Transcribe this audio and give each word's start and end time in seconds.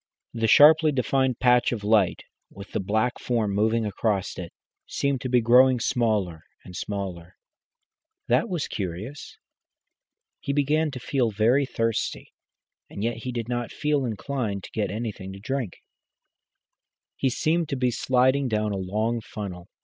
The 0.33 0.47
sharply 0.47 0.91
defined 0.91 1.37
patch 1.37 1.71
of 1.71 1.83
light, 1.83 2.23
with 2.49 2.71
the 2.71 2.79
black 2.79 3.19
form 3.19 3.51
moving 3.53 3.85
across 3.85 4.35
it, 4.39 4.51
seemed 4.87 5.21
to 5.21 5.29
be 5.29 5.41
growing 5.41 5.79
smaller 5.79 6.41
and 6.65 6.75
smaller. 6.75 7.35
That 8.27 8.49
was 8.49 8.67
curious. 8.67 9.37
He 10.39 10.53
began 10.53 10.89
to 10.89 10.99
feel 10.99 11.29
very 11.29 11.67
thirsty, 11.67 12.33
and 12.89 13.03
yet 13.03 13.17
he 13.17 13.31
did 13.31 13.47
not 13.47 13.71
feel 13.71 14.03
inclined 14.03 14.63
to 14.63 14.71
get 14.71 14.89
anything 14.89 15.33
to 15.33 15.39
drink. 15.39 15.83
He 17.15 17.29
seemed 17.29 17.69
to 17.69 17.75
be 17.75 17.91
sliding 17.91 18.47
down 18.47 18.71
a 18.71 18.77
long 18.77 19.21
funnel. 19.21 19.67